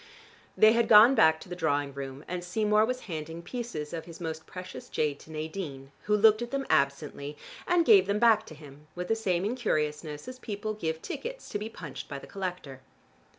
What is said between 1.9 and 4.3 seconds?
room and Seymour was handing pieces of his